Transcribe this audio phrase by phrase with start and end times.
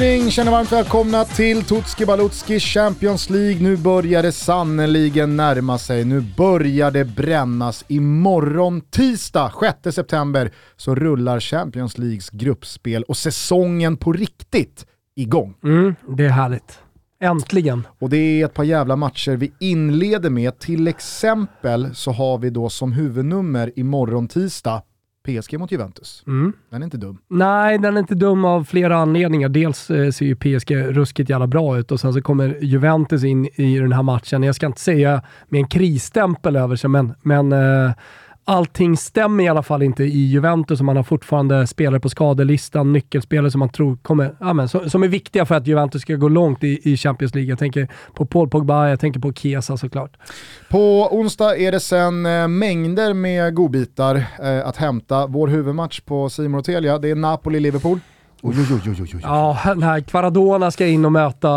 [0.00, 3.62] Korsning, känner varmt välkomna till Tutski Balutski Champions League.
[3.62, 6.04] Nu börjar det sannoliken närma sig.
[6.04, 7.84] Nu börjar det brännas.
[7.88, 9.52] Imorgon tisdag
[9.84, 14.86] 6 september så rullar Champions Leagues gruppspel och säsongen på riktigt
[15.16, 15.54] igång.
[15.64, 16.78] Mm, det är härligt.
[17.22, 17.86] Äntligen.
[17.98, 20.58] Och det är ett par jävla matcher vi inleder med.
[20.58, 24.82] Till exempel så har vi då som huvudnummer imorgon tisdag
[25.26, 26.22] PSG mot Juventus.
[26.26, 26.52] Mm.
[26.70, 27.18] Den är inte dum.
[27.28, 29.48] Nej, den är inte dum av flera anledningar.
[29.48, 33.46] Dels eh, ser ju PSG ruskigt jävla bra ut och sen så kommer Juventus in
[33.46, 34.42] i den här matchen.
[34.42, 37.92] Jag ska inte säga med en krisstämpel över sig, men, men eh,
[38.50, 42.92] allting stämmer i alla fall inte i Juventus och man har fortfarande spelare på skadelistan,
[42.92, 46.14] nyckelspelare som man tror kommer, ja, men, som, som är viktiga för att Juventus ska
[46.14, 47.50] gå långt i, i Champions League.
[47.50, 50.16] Jag tänker på Paul Pogba, jag tänker på Chiesa såklart.
[50.70, 55.26] På onsdag är det sen eh, mängder med godbitar eh, att hämta.
[55.26, 58.00] Vår huvudmatch på Simon och Telia, det är Napoli-Liverpool.
[58.42, 59.20] Oj, oj, oj, oj.
[59.22, 61.50] Ja, här Kvaradona ska in och möta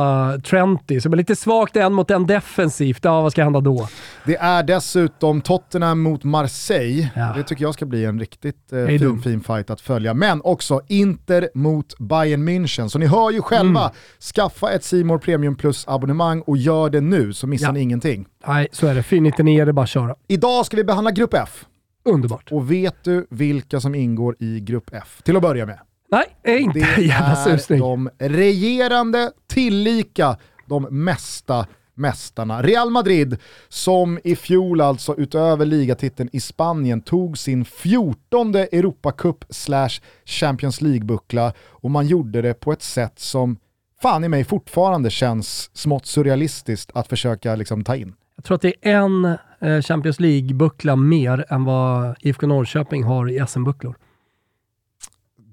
[0.44, 3.00] Trenty, så det blir lite svagt en mot en defensivt.
[3.06, 3.88] Ja, vad ska hända då?
[4.26, 7.10] Det är dessutom Tottenham mot Marseille.
[7.16, 7.34] Ja.
[7.38, 10.14] Det tycker jag ska bli en riktigt eh, är fin, fin fight att följa.
[10.14, 12.88] Men också Inter mot Bayern München.
[12.88, 13.92] Så ni hör ju själva, Mm.
[14.36, 17.72] skaffa ett Simor Premium Plus abonnemang och gör det nu så missar Ja.
[17.72, 18.26] ni ingenting.
[18.48, 19.04] Nej, så är det.
[19.04, 20.16] 499 är det bara att köra.
[20.28, 21.66] Idag ska vi behandla Grupp F.
[22.06, 22.52] Underbart.
[22.52, 25.22] Och vet du vilka som ingår i Grupp F?
[25.24, 25.80] Till att börja med.
[26.14, 27.80] Nej, är inte Det jävla är susning.
[27.80, 32.62] de regerande, tillika de mesta mästarna.
[32.62, 33.38] Real Madrid
[33.70, 39.90] som i fjol alltså utöver ligatiteln i Spanien tog sin 14 Europacup slash
[40.26, 43.58] Champions League-buckla och man gjorde det på ett sätt som
[44.02, 48.14] fan i mig fortfarande känns smått surrealistiskt att försöka liksom ta in.
[48.36, 49.26] Jag tror att det är en
[49.60, 53.96] eh, Champions League-buckla mer än vad IFK Norrköping har i SM-bucklor.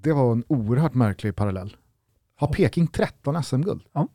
[0.03, 1.77] Det var en oerhört märklig parallell.
[2.37, 3.83] Har Peking 13 SM-guld?
[3.93, 4.09] Ja.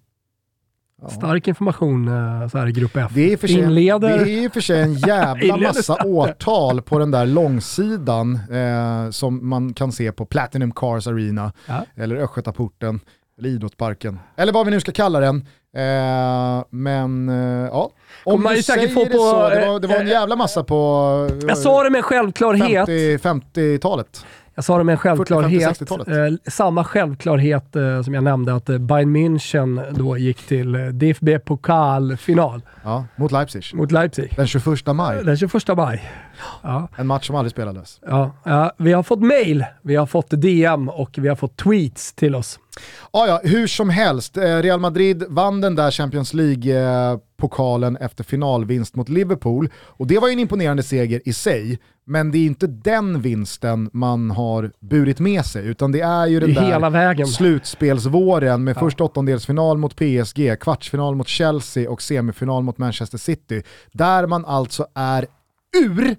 [1.01, 1.09] Ja.
[1.09, 3.11] Stark information eh, så här i Grupp F.
[3.15, 4.25] Det är, för sig, Inleder.
[4.25, 9.73] det är för sig en jävla massa årtal på den där långsidan eh, som man
[9.73, 11.85] kan se på Platinum Cars Arena, Ja.
[11.95, 12.99] eller Östgötaporten,
[13.39, 15.37] eller Idrottsparken, eller vad vi nu ska kalla den.
[15.75, 17.89] Eh, men eh, ja,
[18.23, 20.35] om man du säger få det på, så, det var, det var en eh, jävla
[20.35, 20.75] massa på
[21.47, 22.85] Jag sa det med självklarhet.
[22.85, 24.25] 50 50-talet.
[24.55, 25.79] Jag sa det med en självklarhet.
[25.81, 26.07] 40-50-60-talet.
[26.07, 30.81] Eh, samma självklarhet eh, som jag nämnde att eh, Bayern München då gick till eh,
[30.87, 33.63] DFB pokalfinal Ja, mot Leipzig.
[33.73, 34.33] mot Leipzig.
[34.35, 35.23] Den 21 maj.
[35.23, 36.03] Den 21 maj.
[36.63, 37.99] Ja, En match som aldrig spelades.
[38.05, 42.13] ja, ja, vi har fått mail, vi har fått DM och vi har fått tweets
[42.13, 42.59] till oss.
[43.13, 44.37] Ja, ja, hur som helst.
[44.37, 49.69] Eh, Real Madrid vann den där Champions League-pokalen efter finalvinst mot Liverpool.
[49.75, 53.89] Och det var ju en imponerande seger i sig, men det är inte den vinsten
[53.93, 57.27] man har burit med sig, utan det är ju den Det är hela där vägen.
[57.27, 63.63] slutspelsvåren med först åttondelsfinal mot PSG, kvartsfinal mot Chelsea och semifinal mot Manchester City.
[63.91, 65.25] Där man alltså är
[65.83, 66.15] ur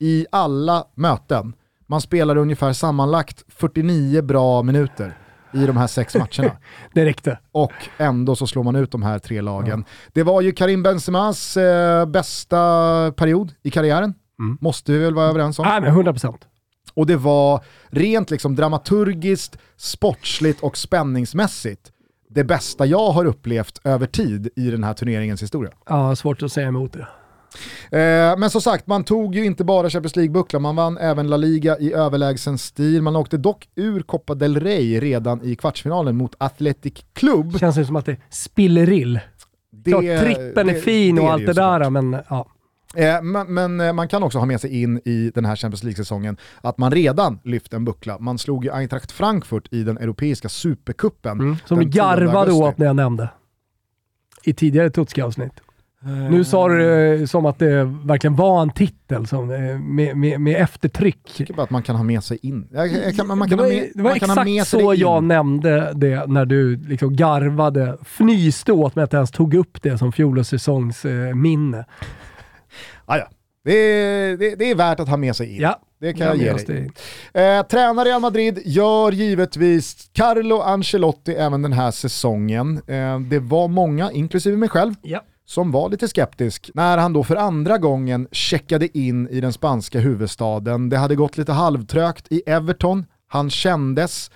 [0.00, 1.52] i alla möten.
[1.86, 5.18] Man spelar ungefär sammanlagt 49 bra minuter
[5.52, 6.56] i de här sex matcherna.
[6.94, 7.38] Det räckte.
[7.52, 9.84] Och ändå så slår man ut de här tre lagen.
[10.12, 14.14] Det var ju Karim Benzemas eh, bästa period i karriären.
[14.38, 14.58] Mm.
[14.60, 15.66] Måste vi väl vara överens om.
[15.66, 16.34] Nej, men 100%.
[16.94, 21.92] Och det var rent liksom dramaturgiskt, sportsligt och spänningsmässigt
[22.28, 25.72] det bästa jag har upplevt över tid i den här turneringens historia.
[25.88, 27.08] Ja, svårt att säga emot det.
[27.90, 31.36] Eh, men som sagt, man tog ju inte bara Champions League-bucklan, man vann även La
[31.36, 33.02] Liga i överlägsen stil.
[33.02, 37.58] Man åkte dock ur Copa del Rey redan i kvartsfinalen mot Athletic Club.
[37.58, 39.20] Känns det som att det spillerill.
[39.72, 41.82] Det, Klart trippen är fin och är allt ju det såklart.
[41.82, 42.46] där, men ja.
[42.96, 45.82] Eh, men, men eh, man kan också ha med sig in i den här Champions
[45.82, 48.18] League-säsongen att man redan lyfte en buckla.
[48.18, 51.40] Man slog ju Eintracht Frankfurt i den europeiska supercupen.
[51.40, 51.56] Mm.
[51.64, 53.28] Som 10 garvade åt när jag nämnde.
[54.42, 55.60] I tidigare Tutski-avsnitt.
[56.02, 60.40] Nu sa du det som att det verkligen var en titel som, eh, med, med,
[60.40, 61.20] med eftertryck.
[61.26, 62.68] Jag tycker bara att man kan ha med sig in.
[62.72, 64.02] Jag, jag kan, man Det var, ha med, det
[64.56, 65.00] exakt så in.
[65.00, 69.82] jag nämnde det när du liksom garvade, fnyste åt mig att jag ens tog upp
[69.82, 71.34] det som fjolårssäsongs eh.
[73.04, 73.28] Ah, ja.
[73.64, 75.60] det, är, det, det är värt att ha med sig in.
[75.62, 76.90] Ja, Det kan jag ge minns dig.
[77.34, 82.80] Eh, tränare Real Madrid gör givetvis Carlo Ancelotti även den här säsongen.
[82.86, 87.24] Eh, det var många, inklusive mig själv, Ja som var lite skeptisk när han då
[87.24, 90.88] för andra gången checkade in i den spanska huvudstaden.
[90.88, 94.30] Det hade gått lite halvtrögt i Everton, han kändes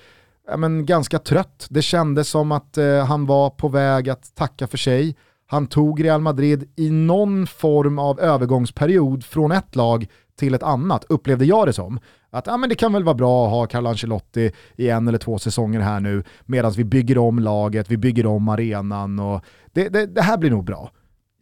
[0.48, 1.66] ja, men, ganska trött.
[1.70, 5.16] Det kändes som att eh, han var på väg att tacka för sig.
[5.46, 10.06] Han tog Real Madrid i någon form av övergångsperiod från ett lag
[10.38, 12.00] till ett annat, upplevde jag det som.
[12.30, 15.18] Att ja, men det kan väl vara bra att ha Carlo Ancelotti i en eller
[15.18, 19.88] två säsonger här nu medan vi bygger om laget, vi bygger om arenan och det,
[19.88, 20.90] det, det här blir nog bra.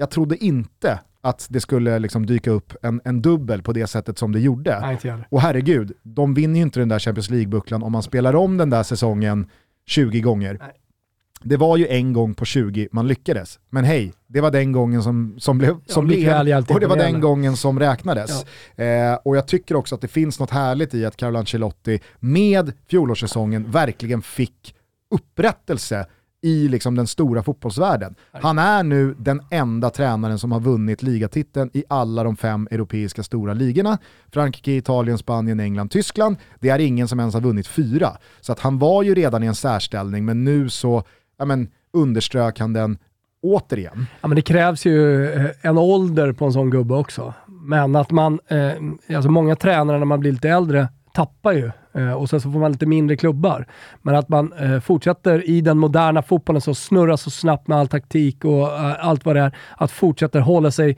[0.02, 4.18] Jag trodde inte att det skulle liksom dyka upp en, en dubbel på det sättet
[4.18, 4.80] som det gjorde.
[4.80, 8.56] Nej, och herregud, de vinner ju inte den där Champions League-bucklan om man spelar om
[8.56, 9.50] den där säsongen
[9.86, 10.56] 20 gånger.
[10.60, 10.72] Nej.
[11.42, 13.58] Det var ju en gång på 20 man lyckades.
[13.70, 17.20] Men hej, det var den gången som, som blev, som blev och det var den
[17.20, 18.44] gången som räknades.
[18.76, 18.84] Ja.
[18.84, 22.72] Eh, och jag tycker också att det finns något härligt i att Carlo Ancelotti med
[22.88, 24.74] fjolårssäsongen verkligen fick
[25.10, 26.06] upprättelse
[26.42, 28.14] i liksom den stora fotbollsvärlden.
[28.32, 33.22] Han är nu den enda tränaren som har vunnit ligatiteln i alla de fem europeiska
[33.22, 33.98] stora ligorna.
[34.32, 36.36] Frankrike, Italien, Spanien, England, Tyskland.
[36.60, 38.16] Det är ingen som ens har vunnit fyra.
[38.40, 41.04] Så att han var ju redan i en särställning, men nu så
[41.38, 42.98] ja, men, underströk han den
[43.42, 44.06] återigen.
[44.20, 47.34] Ja, men det krävs ju eh, en ålder på en sån gubbe också.
[47.46, 52.12] Men att man, eh, alltså många tränare när man blir lite äldre tappar ju Eh,
[52.12, 53.66] och sen så får man lite mindre klubbar.
[54.02, 57.88] Men att man eh, fortsätter i den moderna fotbollen som snurrar så snabbt med all
[57.88, 60.96] taktik och eh, allt vad det är, att fortsätta hålla sig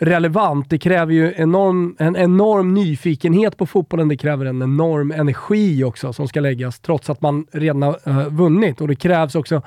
[0.00, 0.70] relevant.
[0.70, 4.08] Det kräver ju enorm, en enorm nyfikenhet på fotbollen.
[4.08, 8.28] Det kräver en enorm energi också som ska läggas, trots att man redan har eh,
[8.28, 8.80] vunnit.
[8.80, 9.62] Och det krävs också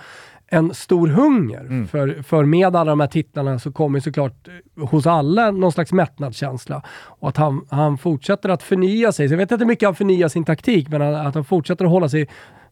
[0.53, 1.59] en stor hunger.
[1.59, 1.88] Mm.
[1.88, 5.91] För, för med alla de här titlarna så kommer såklart eh, hos alla någon slags
[5.94, 6.83] mättnadskänsla.
[7.05, 9.27] Och att han, han fortsätter att förnya sig.
[9.27, 11.91] Så jag vet inte hur mycket han förnyar sin taktik, men att han fortsätter att
[11.91, 12.27] hålla sig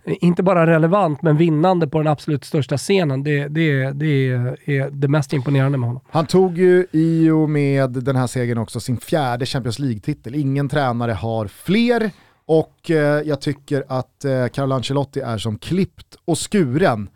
[0.05, 3.23] inte bara relevant, men vinnande på den absolut största scenen.
[3.23, 4.27] Det, det, det
[4.65, 6.03] är det mest imponerande med honom.
[6.09, 10.35] Han tog ju i och med den här segern också sin fjärde Champions League-titel.
[10.35, 12.11] Ingen tränare har fler
[12.45, 17.09] och eh, jag tycker att eh, Carlo Ancelotti är som klippt och skuren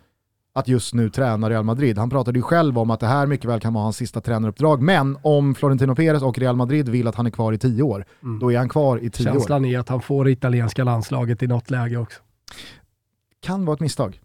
[0.56, 1.98] att just nu träna Real Madrid.
[1.98, 4.81] Han pratade ju själv om att det här mycket väl kan vara hans sista tränaruppdrag,
[4.81, 8.06] men om Florentino Perez och Real Madrid vill att han är kvar i tio år,
[8.24, 8.40] mm.
[8.40, 9.40] då är han kvar i tio Känslan år.
[9.40, 12.19] Känslan är att han får det italienska landslaget i något läge också.
[13.42, 14.19] Kan vara ett misstag.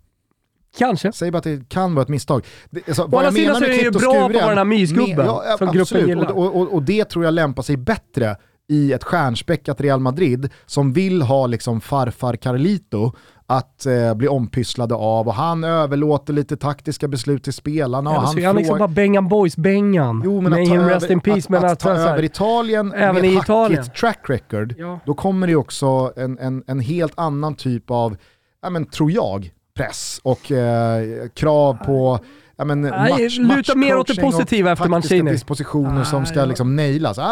[0.79, 1.13] Kanske.
[1.13, 2.45] Säg bara att det kan vara ett misstag.
[2.87, 5.27] alltså, Å andra sidan så är det ju bra på att vara den här mysgubben
[5.27, 6.31] ja, som gruppen gillar.
[6.33, 8.37] Och, och, och, det tror jag lämpar sig bättre
[8.71, 13.13] i ett stjärnspäckat Real Madrid som vill ha liksom farfar Carlito
[13.47, 18.11] att eh, bli ompysslade av och han överlåter lite taktiska beslut till spelarna.
[18.11, 20.23] Och han så är han liksom bara Bengan Boys-Bengan.
[20.25, 23.33] Jo, men att ta, över, in peace, att, att, att ta över Italien även med
[23.33, 23.85] i Italien.
[24.01, 25.01] track record, ja.
[25.07, 28.17] då kommer det också en, en, en helt annan typ av,
[28.63, 32.19] ja, men, tror jag, press och eh, krav på
[32.61, 35.31] ja, men, Nej, match, luta mer åt det positiva efter Mancini.
[35.31, 36.45] dispositioner ah, som ska ja.
[36.45, 37.19] liksom nailas.
[37.19, 37.23] Ah,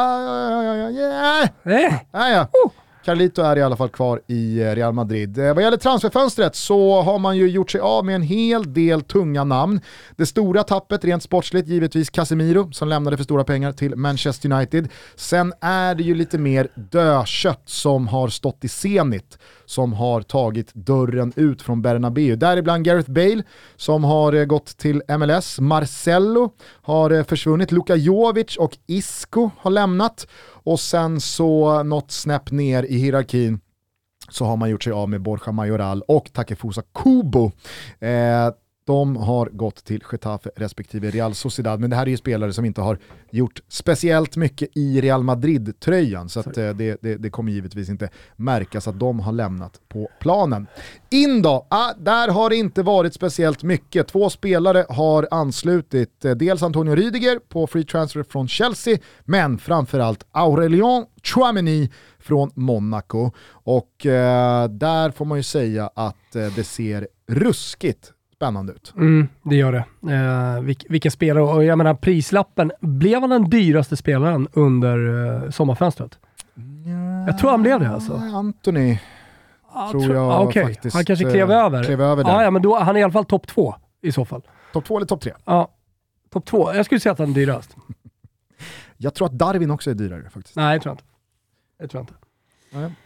[0.51, 1.85] ja, ja, ja, yeah.
[1.85, 1.95] eh.
[2.11, 2.49] ah, ja.
[2.65, 2.73] Oh.
[3.05, 5.39] Carlito är i alla fall kvar i eh, Real Madrid.
[5.39, 9.03] Eh, vad gäller transferfönstret så har man ju gjort sig av med en hel del
[9.03, 9.81] tunga namn.
[10.17, 14.89] Det stora tappet rent sportsligt givetvis Casemiro som lämnade för stora pengar till Manchester United.
[15.17, 19.39] Sen är det ju lite mer dödkött som har stått i Zenit
[19.69, 22.37] som har tagit dörren ut från Bernabéu.
[22.37, 23.43] Däribland Gareth Bale
[23.77, 25.61] som har eh, gått till MLS.
[25.61, 26.53] Marcello
[26.83, 27.73] har eh, försvunnit.
[27.73, 30.27] Luka Jovic och Isco har lämnat.
[30.65, 33.61] Och sen så något snäpp ner i hierarkin
[34.31, 37.53] så har man gjort sig av med Borja Majoral och Takefusa Kubo.
[38.01, 38.49] Eh,
[38.89, 42.65] de har gått till Getafe respektive Real Sociedad, men det här är ju spelare som
[42.65, 42.99] inte har
[43.31, 48.09] gjort speciellt mycket i Real Madrid-tröjan, så att, eh, det, det, det, kommer givetvis inte
[48.37, 50.67] märkas att de har lämnat på planen.
[51.11, 54.09] In då, ah, där har det inte varit speciellt mycket.
[54.09, 60.27] Två spelare har anslutit, eh, dels Antonio Rydiger på free transfer från Chelsea, men framförallt
[60.33, 63.31] Aurelien Chouameni från Monaco.
[63.51, 68.93] Och eh, där får man ju säga att eh, det ser ruskigt spännande ut.
[68.97, 70.13] Mm, det gör det.
[70.15, 75.51] Eh, vilka, vilka spelare, och jag menar prislappen, blev han den dyraste spelaren under eh,
[75.51, 76.19] sommarfönstret?
[76.55, 78.15] Ja, jag tror han blev det alltså.
[78.15, 78.99] Anthony
[79.73, 80.63] ah, tror jag ah, okay.
[80.65, 81.85] faktiskt Han kanske klev eh, över.
[81.85, 84.25] Klev över ah, ja, men då, han är i alla fall topp två i så
[84.25, 84.43] fall.
[84.73, 85.33] Topp två eller topp tre?
[85.45, 85.69] Ja,
[86.31, 86.75] topp två.
[86.75, 87.77] Jag skulle säga att han är dyrast.
[88.97, 90.57] jag tror att Darwin också är dyrare faktiskt.
[90.57, 91.05] Nej, jag tror inte.
[91.79, 92.15] Jag tror inte.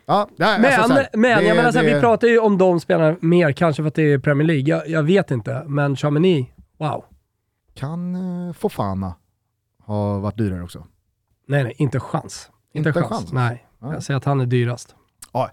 [0.06, 2.80] Ja, nej, men alltså här, men det, jag menar, det, vi pratar ju om de
[2.80, 4.64] spelarna mer, kanske för att det är Premier League.
[4.64, 7.04] Jag, jag vet inte, men Chamini, wow.
[7.74, 9.14] Kan uh, Fofana
[9.78, 10.86] ha varit dyrare också?
[11.46, 12.50] Nej, nej, inte chans.
[12.72, 13.12] Inte, inte chans.
[13.12, 13.32] chans.
[13.32, 13.92] Nej, ja.
[13.92, 14.94] jag säger att han är dyrast.
[15.32, 15.50] Ja,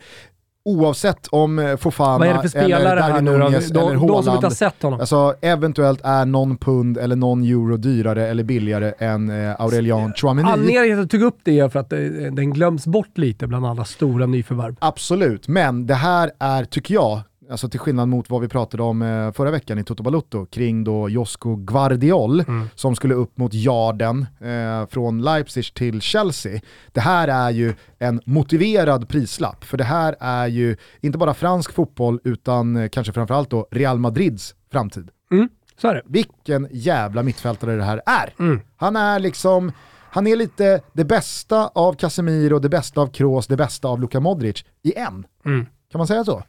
[0.65, 4.99] oavsett om eh, Fofana eller Darwin Nunez eller Haaland.
[4.99, 10.49] Alltså, eventuellt är någon pund eller någon euro dyrare eller billigare än eh, Aurelian Chouameni.
[10.49, 13.47] Anledningen till att jag tog upp det är för att det, den glöms bort lite
[13.47, 14.75] bland alla stora nyförvärv.
[14.79, 19.01] Absolut, men det här är, tycker jag, alltså till skillnad mot vad vi pratade om
[19.01, 22.69] eh, förra veckan i Toto Balutto kring då Josko Guardiol Mm.
[22.75, 26.61] som skulle upp mot Jarden eh, från Leipzig till Chelsea.
[26.91, 31.73] Det här är ju en motiverad prislapp, för det här är ju inte bara fransk
[31.73, 35.09] fotboll utan eh, kanske framförallt då Real Madrids framtid.
[35.31, 35.49] Mm,
[35.81, 36.01] så är det.
[36.05, 38.33] Vilken jävla mittfältare det här är.
[38.39, 38.59] Mm.
[38.77, 39.71] Han är liksom,
[40.11, 44.19] han är lite det bästa av Casemiro, det bästa av Kroos, det bästa av Luka
[44.19, 45.25] Modric i en.
[45.45, 45.65] Mm.
[45.91, 46.43] Kan man säga så?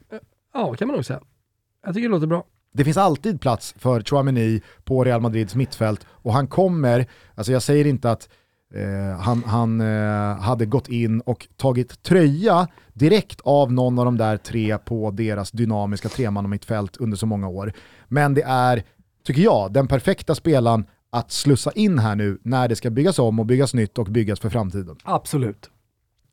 [0.53, 1.21] Ja, kan man nog säga.
[1.85, 2.45] Jag tycker det låter bra.
[2.73, 7.05] Det finns alltid plats för Chouameni på Real Madrids mittfält och han kommer,
[7.35, 8.29] alltså jag säger inte att
[8.73, 14.17] eh, han, han eh, hade gått in och tagit tröja direkt av någon av de
[14.17, 17.73] där tre på deras dynamiska tremannamittfält under så många år.
[18.07, 18.83] Men det är,
[19.25, 23.39] tycker jag, den perfekta spelaren att slussa in här nu när det ska byggas om
[23.39, 24.95] och byggas nytt och byggas för framtiden.
[25.03, 25.69] Absolut.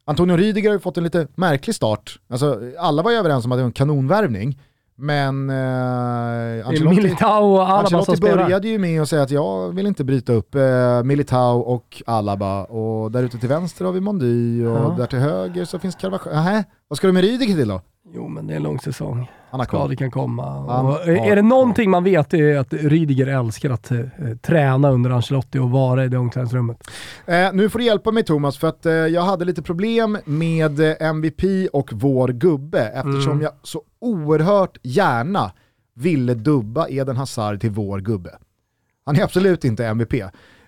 [0.08, 2.18] Antonio Rydiger har ju fått en lite märklig start.
[2.30, 4.60] Alltså, alla var ju överens om att det var en kanonvärvning,
[4.96, 8.44] men eh, Ancelotti, Militao och Alaba som Ancelotti spelar.
[8.44, 12.64] började ju med att säga att jag vill inte bryta upp eh, Militao och Alaba
[12.64, 14.94] och där ute till vänster har vi Mondy och Ja.
[14.98, 16.34] där till höger så finns Carvajal.
[16.34, 17.80] Nähä, vad ska du med Rydiger till då?
[18.14, 19.30] Jo, men det är en lång säsong.
[19.50, 19.80] Han har kvar.
[19.80, 20.58] Skador kan komma.
[20.58, 23.98] Och har är det någonting man vet är att Rydiger älskar att eh,
[24.42, 26.90] träna under Ancelotti och vara i det omklädningsrummet.
[27.26, 30.80] Eh, nu får du hjälpa mig Thomas, för att eh, jag hade lite problem med
[30.80, 33.42] eh, MVP och vår gubbe, eftersom Mm.
[33.42, 35.52] jag så oerhört gärna
[35.94, 38.30] ville dubba Eden Hazard till vår gubbe.
[39.06, 40.14] Han är absolut inte MVP.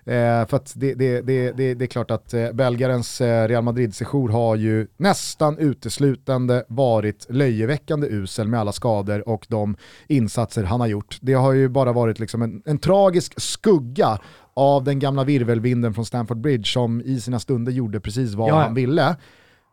[0.05, 3.63] Eh, för att det, det, det, det, det är klart att eh, belgarens eh, Real
[3.63, 9.75] Madrid-sejour har ju nästan uteslutande varit löjeväckande usel med alla skador och de
[10.07, 11.17] insatser han har gjort.
[11.21, 14.19] Det har ju bara varit liksom en, en tragisk skugga
[14.53, 18.61] av den gamla virvelvinden från Stamford Bridge som i sina stunder gjorde precis vad Ja,
[18.61, 19.15] han ville.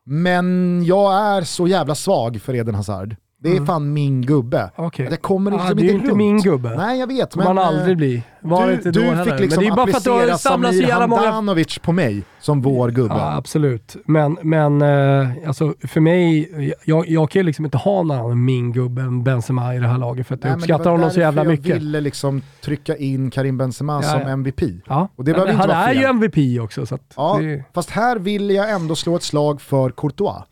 [0.04, 3.16] Men jag är så jävla svag för Eden Hazard.
[3.40, 3.66] Det är Mm.
[3.66, 4.70] fan min gubbe.
[4.76, 5.06] Okej.
[5.10, 6.76] Jag kommer liksom Ah, det är inte inte min gubbe.
[6.76, 8.22] Nej jag vet, Kommer men man eh, aldrig bli.
[8.40, 9.24] Var du, inte då du heller.
[9.24, 11.64] fick liksom men det är bara för att du så Samir jävla många...
[11.82, 13.14] På mig som vår gubbe.
[13.14, 13.96] Ja, absolut.
[14.06, 16.48] Men, men eh, alltså, för mig,
[16.84, 19.86] jag, jag kan ju liksom inte ha någon annan min gubbe än Benzema i det
[19.88, 21.76] här laget för att jag Nej, det uppskattar honom så jävla jag mycket.
[21.76, 24.28] ville liksom trycka in Karim Benzema Ja, som ja.
[24.28, 24.60] MVP.
[24.86, 25.08] Ja.
[25.16, 25.96] Och det Ja, men inte han vara är fel.
[26.02, 26.86] ju MVP också.
[26.86, 30.42] Så Ja, det, fast här vill jag ändå slå ett slag för Courtois.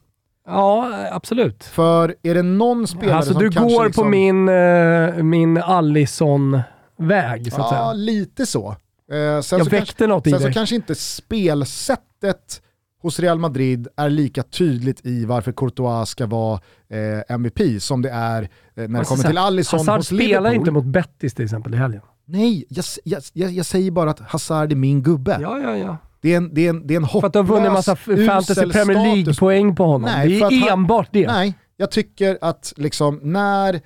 [0.46, 1.64] Ja, absolut.
[1.64, 5.56] För är det någon spelare Alltså som du kanske går liksom, på min, uh, min
[5.58, 7.92] Allison-väg så att Ja, säga.
[7.92, 8.68] lite så.
[8.68, 8.76] Eh,
[9.08, 10.54] sen Jag så kanske, väckte något i sen så dig.
[10.54, 12.62] kanske inte spelsättet
[13.02, 18.10] hos Real Madrid är lika tydligt i varför Courtois ska vara eh, MVP som det
[18.10, 20.54] är eh, när det Alltså, kommer så till Alisson Hazard hos spelar Liverpool.
[20.54, 22.02] inte mot Bettis till exempel i helgen.
[22.28, 25.38] Nej, jag, jag, jag, jag säger bara att Hazard är min gubbe.
[25.40, 25.96] Ja, ja, ja.
[26.26, 27.86] Det är en, det är en, det är en För att du har vunnit hopplös,
[27.86, 29.16] massa Fantasy Premier.
[29.16, 30.10] League-poäng på honom.
[30.16, 31.26] Nej, det är han- enbart det.
[31.26, 33.80] Nej, jag tycker att liksom, när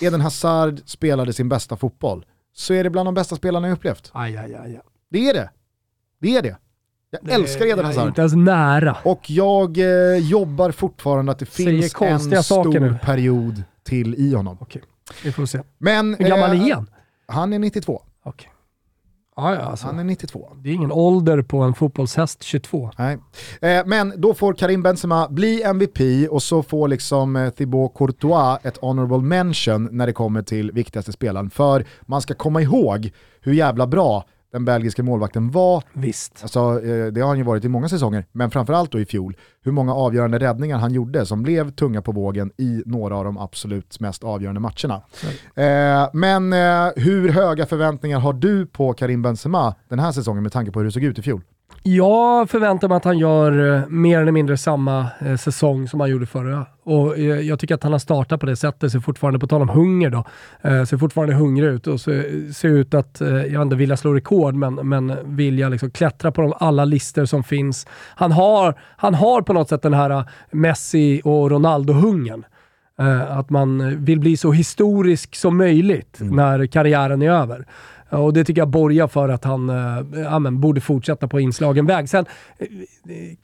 [0.00, 2.24] Eden Hazard spelade sin bästa fotboll
[2.54, 4.10] så är det bland de bästa spelarna jag upplevt.
[4.12, 4.80] Aj, aj, aj.
[5.10, 5.50] Det är det.
[6.20, 6.56] Det är det.
[7.10, 8.08] Jag älskar Eden Hazard.
[8.08, 8.96] inte ens nära.
[9.02, 12.98] Och jag eh, jobbar fortfarande att det finns en stor nu.
[13.02, 14.56] period till i honom.
[14.60, 14.82] Okej,
[15.24, 15.60] vi får se.
[15.78, 16.90] Men Hur gammal eh, är han?
[17.26, 18.02] han är 92.
[18.22, 18.50] Okej.
[19.36, 19.86] Ja, ja, alltså.
[19.86, 20.52] Han är 92.
[20.56, 22.90] Det är ingen ålder på en fotbollshäst 22.
[22.98, 23.18] Nej.
[23.60, 28.58] Eh, men då får Karim Benzema bli MVP och så får liksom eh, Thibaut Courtois
[28.62, 31.50] ett honorable mention när det kommer till viktigaste spelaren.
[31.50, 35.82] För man ska komma ihåg hur jävla bra den belgiska målvakten var.
[35.92, 36.38] Visst.
[36.42, 39.36] Alltså, eh, det har han ju varit i många säsonger, men framförallt då i fjol.
[39.62, 43.38] Hur många avgörande räddningar han gjorde som blev tunga på vågen i några av de
[43.38, 45.02] absolut mest avgörande matcherna.
[45.54, 50.52] Eh, men eh, hur höga förväntningar har du på Karim Benzema den här säsongen med
[50.52, 51.42] tanke på hur det såg ut i fjol?
[51.88, 56.10] Jag förväntar mig att han gör eh, mer eller mindre samma eh, säsong som han
[56.10, 56.66] gjorde förra.
[56.84, 59.62] Och eh, jag tycker att han har startat på det sättet, ser fortfarande, på tal
[59.62, 60.24] om hunger då,
[60.62, 64.74] ser fortfarande hungrig ut och ser, ser ut att, jag inte vilja slå rekord, men,
[64.74, 67.86] men vilja liksom klättra på de, alla listor som finns.
[68.16, 72.44] Han har, han har på något sätt den här Messi och Ronaldo-hungern.
[73.28, 77.66] Att man vill bli så historisk som möjligt när karriären är över.
[78.10, 81.40] Ja, Och det tycker jag borgar för att han eh, ja, men, borde fortsätta på
[81.40, 82.08] inslagen väg.
[82.08, 82.24] Sen
[82.58, 82.66] eh,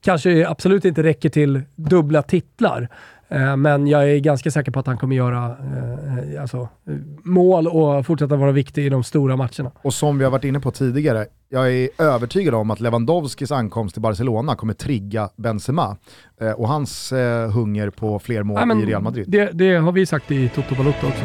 [0.01, 2.89] kanske absolut inte räcker till dubbla titlar.
[3.29, 7.67] Eh, men jag är ganska säker på att han kommer göra eh, alltså, eh, mål
[7.67, 9.71] och fortsätta vara viktig i de stora matcherna.
[9.83, 13.95] Och som vi har varit inne på tidigare, jag är övertygad om att Lewandowskis ankomst
[13.95, 15.97] till Barcelona kommer trigga Benzema
[16.41, 19.25] eh, och hans eh, hunger på fler mål men i Real Madrid.
[19.29, 21.25] Det, det har vi sagt i Toto Balotto också.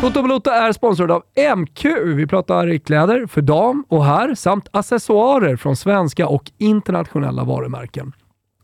[0.00, 1.22] Toto Balota är sponsrad av
[1.56, 1.84] MQ.
[2.04, 8.12] Vi pratar kläder för dam och herr samt accessoarer från svenska och internationella varumärken.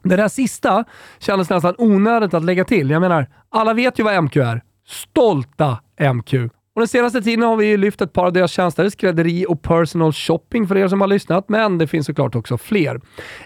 [0.03, 0.85] Det där sista
[1.19, 2.91] kändes nästan onödigt att lägga till.
[2.91, 4.63] Jag menar, alla vet ju vad MQ är.
[4.87, 5.79] Stolta
[6.15, 6.35] MQ.
[6.75, 10.13] Och den senaste tiden har vi lyft ett par av deras tjänster, skrädderi och personal
[10.13, 13.01] shopping för er som har lyssnat, men det finns såklart också fler.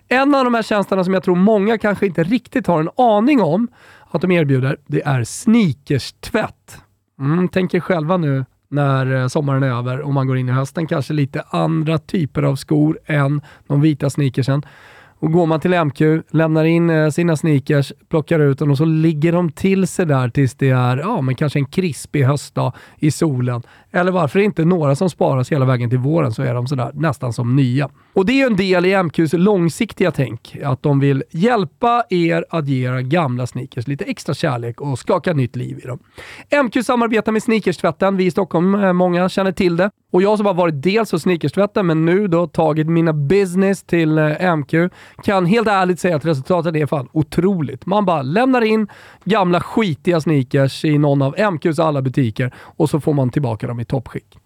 [0.08, 3.40] En av de här tjänsterna som jag tror många kanske inte riktigt har en aning
[3.42, 3.68] om
[4.10, 6.80] att de erbjuder, det är sneakers-tvätt.
[7.20, 10.52] Mm, tänk er själva nu när eh, sommaren är över och man går in i
[10.52, 14.62] hösten, kanske lite andra typer av skor än de vita sneakersen.
[15.18, 16.00] Och går man till MQ,
[16.30, 20.28] lämnar in eh, sina sneakers, plockar ut dem och så ligger de till sig där
[20.28, 23.62] tills det är ja, men kanske en krispig höstdag i solen.
[23.92, 27.32] Eller varför inte några som sparas hela vägen till våren så är de sådär nästan
[27.32, 27.88] som nya.
[28.12, 32.44] Och det är ju en del i MQs långsiktiga tänk, att de vill hjälpa er
[32.50, 35.98] att ge era gamla sneakers lite extra kärlek och skaka nytt liv i dem.
[36.64, 38.16] MQ samarbetar med Sneakerstvätten.
[38.16, 39.90] Vi i Stockholm, eh, många känner till det.
[40.12, 44.18] Och jag som har varit dels hos Sneakerstvätten, men nu då tagit mina business till
[44.18, 44.74] eh, MQ,
[45.24, 47.86] kan helt ärligt säga att resultatet är fan otroligt.
[47.86, 48.88] Man bara lämnar in
[49.24, 53.79] gamla skitiga sneakers i någon av MQs alla butiker och så får man tillbaka dem
[53.80, 54.38] i toppskick.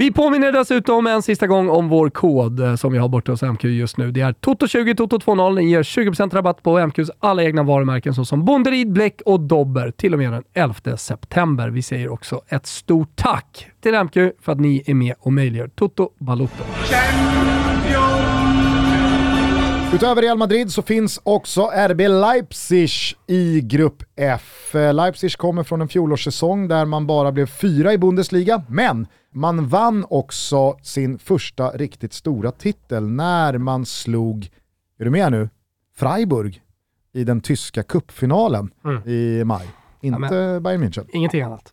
[0.00, 3.42] Vi påminner dessutom en sista gång om vår kod eh, som vi har borta hos
[3.42, 4.10] MQ just nu.
[4.10, 5.54] Det är TOTO20 TOTO20.
[5.54, 10.12] Ni ger 20% rabatt på MQs alla egna varumärken såsom Bonderid, Bläck och Dobber till
[10.12, 11.68] och med den 11 september.
[11.68, 15.68] Vi säger också ett stort tack till MQ för att ni är med och möjliggör
[15.68, 16.64] Toto Balotto.
[19.94, 22.90] Utöver Real Madrid så finns också RB Leipzig
[23.26, 24.74] i Grupp F.
[24.92, 30.06] Leipzig kommer från en fjolårssäsong där man bara blev fyra i Bundesliga, men man vann
[30.10, 34.48] också sin första riktigt stora titel när man slog,
[34.98, 35.48] är du med nu,
[35.96, 36.62] Freiburg
[37.12, 39.08] i den tyska kuppfinalen mm.
[39.08, 39.68] i maj.
[40.00, 41.06] Inte ja, Bayern München.
[41.12, 41.72] Ingenting annat.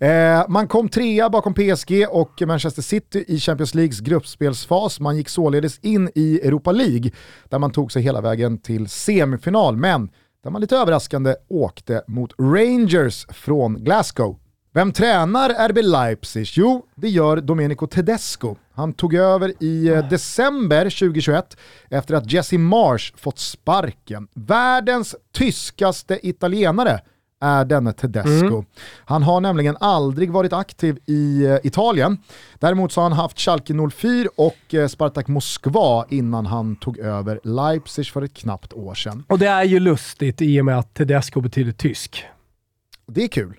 [0.00, 5.00] Eh, man kom trea bakom PSG och Manchester City i Champions Leagues gruppspelsfas.
[5.00, 7.10] Man gick således in i Europa League
[7.48, 10.10] där man tog sig hela vägen till semifinal, men
[10.44, 14.38] där man lite överraskande åkte mot Rangers från Glasgow.
[14.76, 16.46] Vem tränar RB Leipzig?
[16.52, 18.56] Jo, det gör Domenico Tedesco.
[18.72, 21.56] Han tog över i eh, december 2021
[21.90, 24.28] efter att Jesse Marsh fått sparken.
[24.34, 27.00] Världens tyskaste italienare
[27.46, 28.46] är denne Tedesco.
[28.46, 28.64] Mm.
[29.04, 32.18] Han har nämligen aldrig varit aktiv i uh, Italien.
[32.58, 37.40] Däremot så har han haft Schalke 04 och uh, Spartak Moskva innan han tog över
[37.44, 39.24] Leipzig för ett knappt år sedan.
[39.28, 42.24] Och det är ju lustigt i och med att Tedesco betyder tysk.
[43.06, 43.54] Det är kul.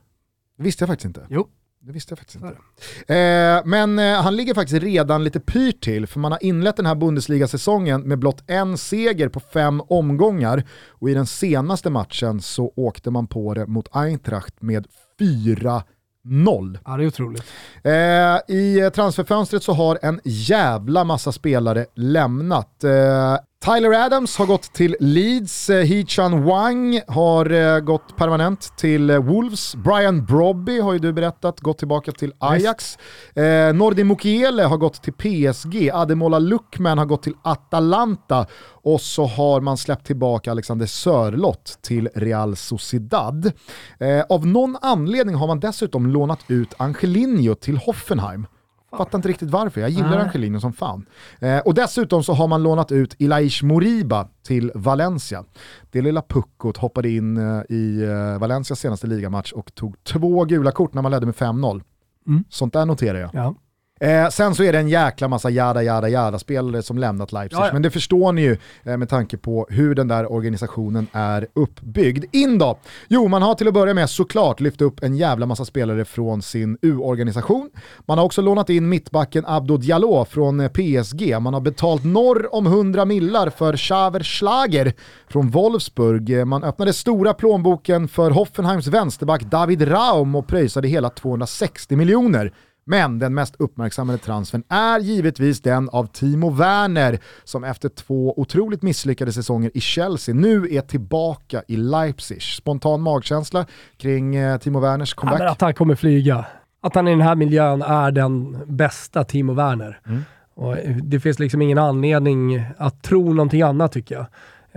[0.57, 1.25] Det visste jag faktiskt inte.
[1.29, 1.47] Jo.
[1.87, 3.13] Det visste jag faktiskt inte.
[3.13, 6.85] Eh, men eh, han ligger faktiskt redan lite pyrt till, för man har inlett den
[6.85, 12.73] här Bundesliga-säsongen med blott en seger på fem omgångar och i den senaste matchen så
[12.75, 14.87] åkte man på det mot Eintracht med
[15.19, 15.83] 4
[16.23, 16.79] Noll.
[16.85, 17.43] Ja, det är otroligt.
[17.83, 22.83] Eh, I transferfönstret så har en jävla massa spelare lämnat.
[22.83, 29.09] Eh, Tyler Adams har gått till Leeds, eh, Hee-Chan Wang har eh, gått permanent till
[29.09, 32.97] eh, Wolves, Brian Brobby har ju du berättat gått tillbaka till Ajax,
[33.35, 38.45] eh, Nordi Mukiele har gått till PSG, Ademola Luckman har gått till Atalanta.
[38.83, 43.51] Och så har man släppt tillbaka Alexander Sörlott till Real Sociedad.
[43.99, 48.45] Eh, av någon anledning har man dessutom lånat ut Angelino till Hoffenheim.
[48.91, 51.05] Fattar inte riktigt varför, jag gillar Angelino som fan.
[51.39, 55.43] Eh, och dessutom så har man lånat ut Ilaish Moriba till Valencia.
[55.91, 60.71] Det lilla puckot hoppade in eh, i eh, Valencias senaste ligamatch och tog två gula
[60.71, 61.81] kort när man ledde med 5-0.
[62.27, 62.43] Mm.
[62.49, 63.29] Sånt där noterar jag.
[63.33, 63.55] Ja.
[63.99, 67.59] Eh, sen så är det en jäkla massa jada jada jada spelare som lämnat Leipzig,
[67.59, 67.73] ja, ja.
[67.73, 72.25] men det förstår ni ju eh, med tanke på hur den där organisationen är uppbyggd.
[72.31, 72.79] In då!
[73.07, 76.41] Jo, man har till att börja med såklart lyft upp en jävla massa spelare från
[76.41, 77.69] sin U-organisation.
[78.05, 81.41] Man har också lånat in mittbacken Abdo Diallo från eh, PSG.
[81.41, 84.93] Man har betalt norr om 100 millar för Xaver Schlager
[85.27, 86.39] från Wolfsburg.
[86.39, 92.53] Eh, man öppnade stora plånboken för Hoffenheims vänsterback David Raum och pröjsade hela 260 miljoner.
[92.89, 98.81] Men den mest uppmärksammade transfern är givetvis den av Timo Werner som efter två otroligt
[98.81, 102.41] misslyckade säsonger i Chelsea nu är tillbaka i Leipzig.
[102.41, 103.65] Spontan magkänsla
[103.97, 105.41] kring eh, Timo Werners comeback?
[105.41, 106.45] Ja, att han kommer flyga.
[106.81, 109.99] Att han i den här miljön är den bästa Timo Werner.
[110.05, 110.21] Mm.
[110.55, 114.25] Och det finns liksom ingen anledning att tro någonting annat tycker jag.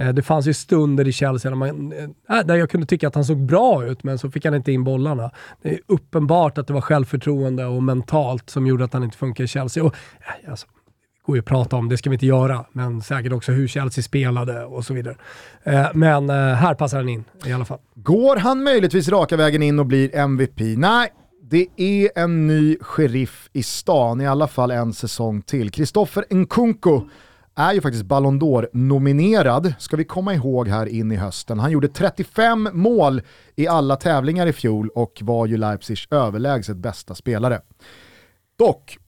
[0.01, 3.09] Eh, det fanns ju stunder i Chelsea där, man, eh, äh, där jag kunde tycka
[3.09, 5.31] att han såg bra ut, men så fick han inte in bollarna.
[5.63, 9.45] Det är uppenbart att det var självförtroende och mentalt som gjorde att han inte funkar
[9.45, 9.85] i Chelsea.
[9.85, 9.95] Och,
[10.45, 10.67] eh, alltså,
[11.27, 14.03] går ju att prata om, det ska vi inte göra, men säkert också hur Chelsea
[14.03, 15.17] spelade och så vidare.
[15.95, 17.79] Men här passar han in i alla fall.
[17.95, 20.61] Går han möjligtvis raka vägen in och blir MVP?
[20.77, 21.09] Nej,
[21.43, 25.71] det är en ny sheriff i stan, i alla fall en säsong till.
[25.71, 27.01] Kristoffer Nkunku
[27.61, 31.59] är ju faktiskt Ballon d'Or-nominerad, ska vi komma ihåg här in i hösten.
[31.59, 33.23] Han gjorde 35 mål
[33.57, 37.61] i alla tävlingar i fjol och var ju Leipzigs överlägset bästa spelare.
[38.59, 38.99] Dock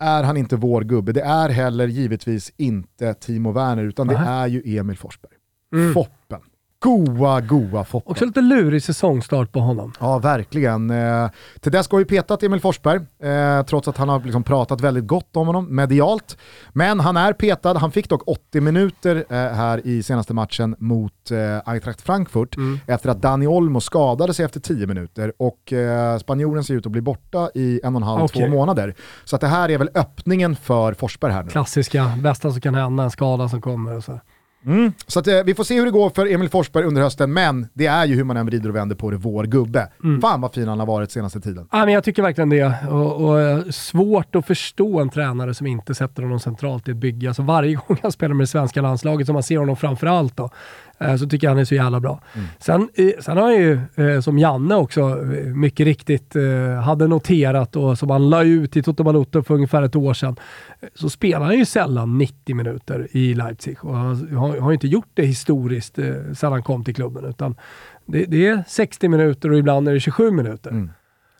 [0.00, 4.46] är han inte vår gubbe, det är heller givetvis inte Timo Werner utan det är
[4.46, 5.32] ju Emil Forsberg.
[5.72, 5.94] Mm.
[5.94, 6.40] Foppen.
[6.78, 8.10] Goa, goa Foppen.
[8.10, 9.92] Också lite lurig säsongstart på honom.
[10.00, 10.90] Ja, verkligen.
[10.90, 15.06] Eh, Tedesco har ju petat Emil Forsberg, eh, trots att han har liksom pratat väldigt
[15.06, 16.38] gott om honom medialt.
[16.72, 21.30] Men han är petad, han fick dock 80 minuter eh, här i senaste matchen mot
[21.30, 22.80] eh, Eintracht Frankfurt mm.
[22.86, 26.92] efter att Dani Olmo skadade sig efter 10 minuter och eh, spanjoren ser ut att
[26.92, 28.42] bli borta i en och en halv, okay.
[28.42, 28.94] två månader.
[29.24, 31.50] Så att det här är väl öppningen för Forsberg här nu.
[31.50, 34.20] Klassiska, bästa som kan hända, en skada som kommer och så.
[34.66, 34.92] Mm.
[35.06, 37.68] Så att, eh, vi får se hur det går för Emil Forsberg under hösten, men
[37.74, 39.88] det är ju hur man än vrider och vänder på det, vår gubbe.
[40.04, 40.20] Mm.
[40.20, 41.68] Fan vad fin han har varit senaste tiden.
[41.72, 42.74] Ja, men jag tycker verkligen det.
[42.90, 46.96] Och, och, eh, svårt att förstå en tränare som inte sätter honom centralt i ett
[46.96, 47.28] bygge.
[47.28, 50.36] Alltså varje gång han spelar med det svenska landslaget, som man ser honom framför allt
[50.36, 50.50] då,
[51.18, 52.20] så tycker jag han är så jävla bra.
[52.34, 52.46] Mm.
[52.58, 52.88] Sen,
[53.20, 56.36] sen har han ju, eh, som Janne också eh, mycket riktigt
[56.84, 60.36] hade noterat och som han la ut i Toto Balotto för ungefär ett år sedan,
[60.94, 63.84] så spelar han ju sällan 90 minuter i Leipzig.
[63.84, 65.94] Och han har, ju inte gjort det historiskt
[66.34, 67.54] sedan han kom till klubben, utan
[68.06, 70.70] det, det, är 60 minuter och ibland är det 27 minuter.
[70.70, 70.90] Mm.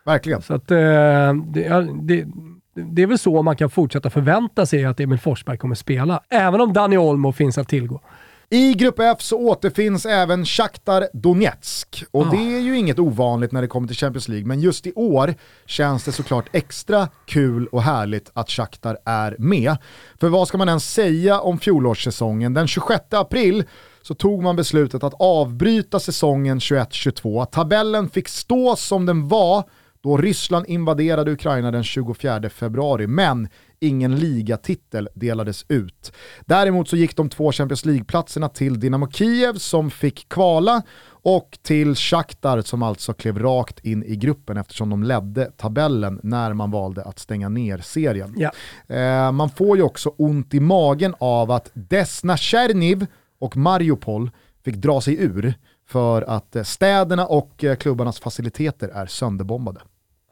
[0.04, 0.42] Verkligen.
[0.42, 2.26] Så att, det, det,
[2.74, 6.60] det är väl så man kan fortsätta förvänta sig att Emil Forsberg kommer spela, även
[6.60, 8.00] om Dani Olmo finns att tillgå.
[8.50, 12.04] I Grupp F så återfinns även Shakhtar Donetsk.
[12.10, 12.30] Och oh.
[12.30, 15.34] det är ju inget ovanligt när det kommer till Champions League, men just i år
[15.66, 19.76] känns det såklart extra kul och härligt att Shakhtar är med.
[20.20, 22.54] För vad ska man ens säga om fjolårssäsongen?
[22.54, 23.64] Den 26 april
[24.02, 27.46] så tog man beslutet att avbryta säsongen 21-22.
[27.46, 29.64] Tabellen fick stå som den var
[30.02, 33.48] då Ryssland invaderade Ukraina den 24 februari, men
[33.80, 36.12] ingen ligatitel delades ut.
[36.46, 41.94] Däremot så gick de två Champions League-platserna till Dynamo Kiev som fick kvala och till
[41.94, 47.04] Shakhtar som alltså klev rakt in i gruppen eftersom de ledde tabellen när man valde
[47.04, 48.34] att stänga ner serien.
[48.36, 48.50] Ja.
[48.96, 53.06] Eh, man får ju också ont i magen av att Desna Cherniv
[53.38, 54.30] och Mariupol
[54.64, 55.54] fick dra sig ur
[55.88, 59.80] för att eh, städerna och eh, klubbarnas faciliteter är sönderbombade.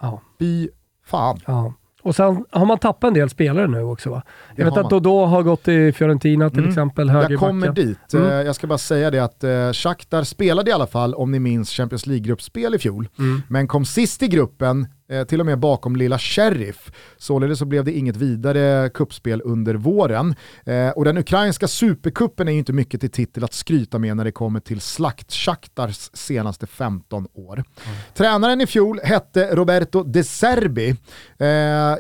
[0.01, 0.21] Ja.
[0.39, 0.69] Fy
[1.05, 1.41] fan.
[1.47, 1.75] Ja.
[2.05, 4.23] Och sen har man tappat en del spelare nu också va?
[4.57, 6.71] Jag vet att Dodo har gått till Fiorentina till mm.
[6.71, 8.15] exempel, Jag kommer dit.
[8.15, 8.27] Mm.
[8.27, 11.39] Eh, jag ska bara säga det att uh, Shakhtar spelade i alla fall, om ni
[11.39, 13.09] minns, Champions League-gruppspel i fjol.
[13.19, 13.43] Mm.
[13.49, 16.93] Men kom sist i gruppen Eh, till och med bakom lilla Sheriff.
[17.17, 20.35] Således så blev det inget vidare kuppspel under våren.
[20.65, 24.25] Eh, och den ukrainska superkuppen är ju inte mycket till titel att skryta med när
[24.25, 27.55] det kommer till slakt Shakhtars senaste 15 år.
[27.55, 27.99] Mm.
[28.15, 30.97] Tränaren i fjol hette Roberto De Serbi.
[31.39, 31.47] Eh,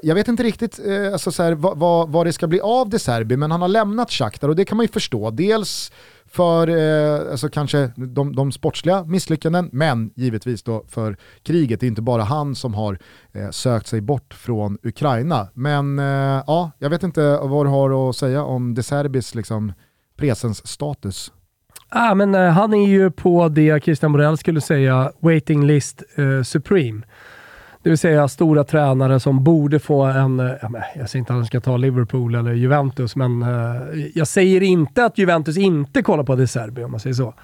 [0.03, 2.89] jag vet inte riktigt eh, alltså så här, vad, vad, vad det ska bli av
[2.89, 5.31] De Serbi, men han har lämnat Shakhtar och det kan man ju förstå.
[5.31, 5.93] Dels
[6.35, 11.81] för eh, alltså kanske de, de sportsliga misslyckanden, men givetvis då för kriget.
[11.81, 12.99] Det är inte bara han som har
[13.33, 15.49] eh, sökt sig bort från Ukraina.
[15.55, 19.73] Men eh, ja, jag vet inte vad du har att säga om De Serbis liksom,
[20.17, 21.33] presens status.
[21.89, 26.43] Ah, men, eh, han är ju på det Christian Borell skulle säga, waiting list eh,
[26.43, 27.03] supreme.
[27.85, 30.47] Det vill säga stora tränare som borde få en, eh,
[30.95, 35.05] jag säger inte att han ska ta Liverpool eller Juventus, men eh, jag säger inte
[35.05, 37.35] att Juventus inte kollar på De Serbi om man säger så.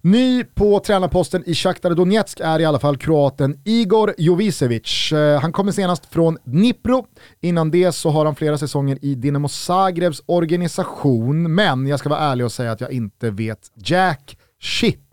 [0.00, 5.12] Ny på tränarposten i Shakhtar Donetsk är i alla fall kroaten Igor Jovicevic.
[5.12, 7.06] Eh, han kommer senast från Dnipro.
[7.40, 12.20] Innan det så har han flera säsonger i Dinamo Zagrebs organisation, men jag ska vara
[12.20, 15.07] ärlig och säga att jag inte vet jack shit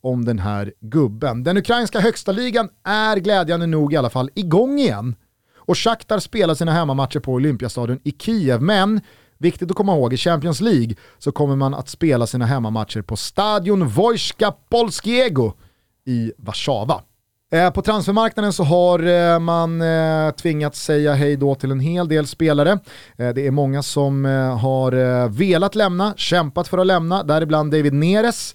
[0.00, 1.44] om den här gubben.
[1.44, 5.14] Den ukrainska högsta ligan är glädjande nog i alla fall igång igen.
[5.56, 9.00] Och Shakhtar spelar sina hemmamatcher på Olympiastadion i Kiev, men
[9.38, 13.16] viktigt att komma ihåg, i Champions League så kommer man att spela sina hemmamatcher på
[13.16, 15.52] Stadion Wojska Polskiego
[16.06, 17.02] i Warszawa.
[17.52, 22.08] Eh, på transfermarknaden så har eh, man eh, tvingats säga hej då till en hel
[22.08, 22.78] del spelare.
[23.16, 24.24] Det är många som
[24.60, 28.54] har velat lämna, kämpat för att lämna, däribland David Neres.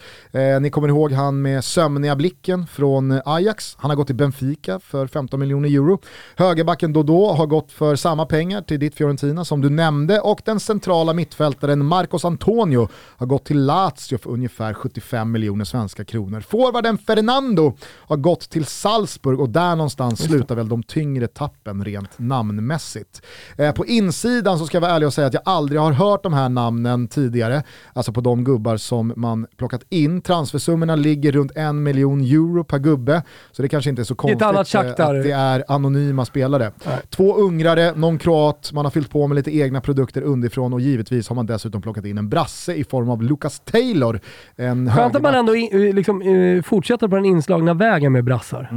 [0.61, 3.75] Ni kommer ihåg han med sömniga blicken från Ajax.
[3.79, 6.01] Han har gått till Benfica för 15 miljoner euro.
[6.35, 10.59] Högerbacken Dodo har gått för samma pengar till ditt Fiorentina som du nämnde och den
[10.59, 16.41] centrala mittfältaren Marcos Antonio har gått till Lazio för ungefär 75 miljoner svenska kronor.
[16.41, 22.09] Forwarden Fernando har gått till Salzburg och där någonstans slutar väl de tyngre tappen rent
[22.19, 23.21] namnmässigt.
[23.57, 26.23] Eh, på insidan så ska jag vara ärlig och säga att jag aldrig har hört
[26.23, 30.21] de här namnen tidigare, alltså på de gubbar som man plockat in.
[30.21, 34.39] Transfersummorna ligger runt en miljon euro per gubbe, så det kanske inte är så konstigt
[34.41, 36.71] eh, att det är anonyma spelare.
[36.85, 36.97] Nej.
[37.09, 41.27] Två ungrare, någon kroat, man har fyllt på med lite egna produkter underifrån och givetvis
[41.29, 44.19] har man dessutom plockat in en brasse i form av Lucas Taylor.
[44.55, 48.69] En Skönt att man ändå i- liksom, eh, fortsätter på den inslagna vägen med brassar.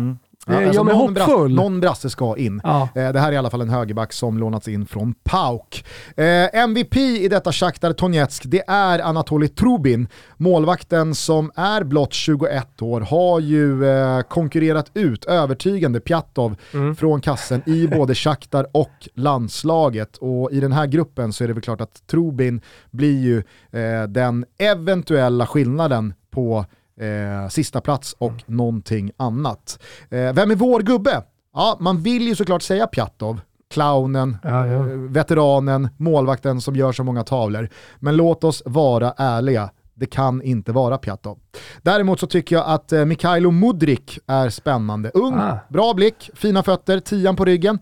[0.46, 2.60] Det Ja, gör alltså mig någon, brasse, någon brasse ska in.
[2.64, 2.88] Ja.
[2.94, 5.84] Eh, det här är i alla fall en högerback som lånats in från PAOK.
[6.16, 10.08] Eh, MVP i detta Shakhtar Donetsk, det är Anatoli Trubin.
[10.36, 16.96] Målvakten som är blott 21 år har ju eh, konkurrerat ut övertygande Pjatov Mm.
[16.96, 20.16] från kassen i både Shakhtar och landslaget.
[20.16, 23.38] Och i den här gruppen så är det väl klart att Trubin blir ju
[23.80, 26.64] eh, den eventuella skillnaden på
[27.00, 28.42] eh, sista plats och Mm.
[28.46, 29.78] någonting annat.
[30.10, 31.22] Eh, vem är vår gubbe?
[31.54, 34.72] Ja, man vill ju såklart säga Pjatov, clownen, Ja, ja.
[34.78, 37.68] eh, veteranen, målvakten som gör så många tavlor.
[37.98, 39.70] Men låt oss vara ärliga.
[39.94, 41.38] Det kan inte vara Pjatov.
[41.82, 45.10] Däremot så tycker jag att eh, Mikhailo Mudrik är spännande.
[45.14, 45.58] Ung, Ah.
[45.68, 47.78] bra blick, fina fötter, tian på ryggen.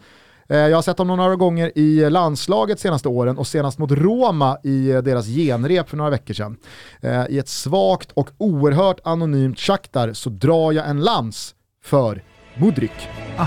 [0.48, 4.58] Eh, jag har sett honom några gånger i landslaget senaste åren och senast mot Roma
[4.62, 6.56] i eh, deras genrep för några veckor sedan.
[7.00, 11.54] Eh, I ett svagt och oerhört anonymt Shakhtar så drar jag en lans
[11.84, 12.22] för
[12.54, 13.08] Mudrik.
[13.36, 13.46] Ah.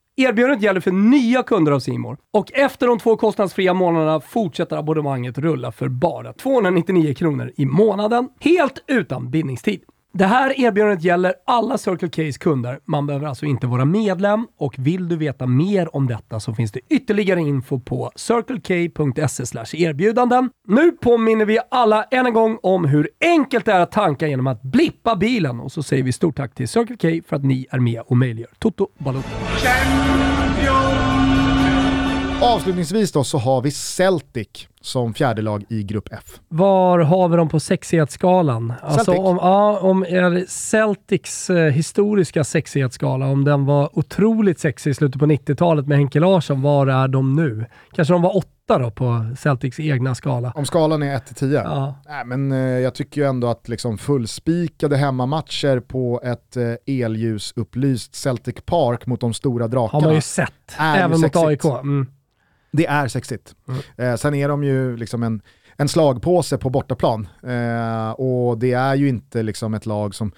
[0.15, 5.37] Erbjudandet gäller för nya kunder av Simor och efter de två kostnadsfria månaderna fortsätter abonnemanget
[5.37, 9.81] rulla för bara 299 kronor i månaden, helt utan bindningstid.
[10.13, 12.79] Det här erbjudandet gäller alla Circle K's kunder.
[12.85, 16.71] Man behöver alltså inte vara medlem och vill du veta mer om detta så finns
[16.71, 20.49] det ytterligare info på circlek.se erbjudanden.
[20.67, 24.47] Nu påminner vi alla än en gång om hur enkelt det är att tanka genom
[24.47, 27.67] att blippa bilen och så säger vi stort tack till Circle K för att ni
[27.71, 29.29] är med och möjliggör Toto Balotto.
[32.43, 34.47] Avslutningsvis då så har vi Celtic
[34.81, 36.39] som fjärde lag i grupp F.
[36.47, 38.73] Var har vi dem på sexighetsskalan?
[38.81, 39.25] Alltså Celtic.
[39.25, 45.19] om, ja, om är Celtics eh, historiska sexighetsskala, om den var otroligt sexig i slutet
[45.19, 47.65] på 90-talet med Henke Larsson, var är de nu?
[47.91, 50.51] Kanske de var åtta då på Celtics egna skala?
[50.55, 51.53] Om skalan är 1-10?
[51.53, 51.95] Ja.
[52.07, 58.15] Nej, men eh, jag tycker ju ändå att liksom fullspikade hemmamatcher på ett eh, elljusupplysst
[58.15, 61.35] Celtic Park mot de stora Har drakarna, man ju sett, är ju även mot.
[61.35, 61.65] AIK.
[61.65, 62.07] Mm.
[62.71, 63.55] Det är sexigt.
[63.97, 65.41] Eh, sen är de ju liksom en,
[65.77, 70.31] en slagpåse på bortaplan eh, och det är ju inte liksom ett lag som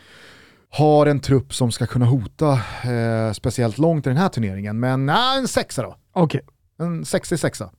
[0.70, 2.52] har en trupp som ska kunna hota
[2.84, 4.80] eh, speciellt långt i den här turneringen.
[4.80, 5.96] Men nej, en sexa då.
[6.14, 6.42] Okej.
[6.80, 7.70] En sexig sexa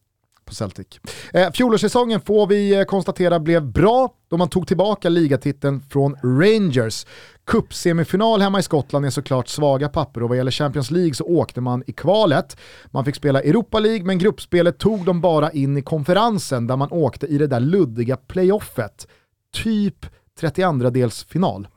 [0.44, 0.87] på Celtic.
[1.33, 7.07] Eh, fjolårssäsongen får vi eh, konstatera blev bra då man tog tillbaka ligatiteln från Rangers.
[7.46, 11.61] Cupsemifinal hemma i Skottland är såklart svaga papper och vad gäller Champions League så åkte
[11.61, 12.57] man i kvalet.
[12.87, 16.88] Man fick spela Europa League men gruppspelet tog dem bara in i konferensen där man
[16.92, 19.09] åkte i det där luddiga playoffet.
[19.54, 20.07] Typ
[20.40, 21.68] 32-dels final.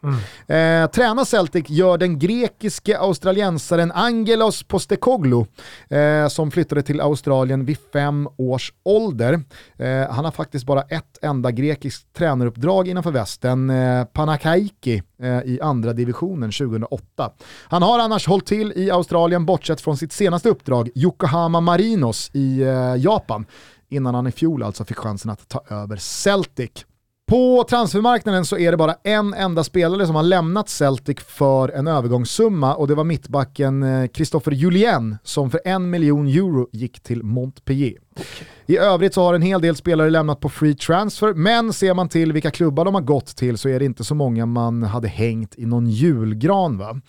[0.48, 5.46] Eh, tränar Celtic gör den grekiske australiensaren Angelos Postecoglou
[5.90, 9.34] eh, som flyttade till Australien vid fem års ålder.
[9.78, 15.60] Eh, han har faktiskt bara ett enda grekiskt tränaruppdrag innanför västen, eh, Panakaiki eh, i
[15.62, 17.32] andra divisionen 2008.
[17.64, 22.62] Han har annars hållit till i Australien bortsett från sitt senaste uppdrag, Yokohama Marinos i
[22.62, 23.46] eh, Japan,
[23.90, 26.86] innan han i fjol alltså fick chansen att ta över Celtic.
[27.30, 31.88] På transfermarknaden så är det bara en enda spelare som har lämnat Celtic för en
[31.88, 37.98] övergångssumma och det var mittbacken Christopher Julien som för en miljon euro gick till Montpellier.
[38.66, 42.10] I övrigt så har en hel del spelare lämnat på free transfer, men ser man
[42.10, 45.08] till vilka klubbar de har gått till så är det inte så många man hade
[45.08, 46.78] hängt i någon julgran.
[46.78, 47.02] Va?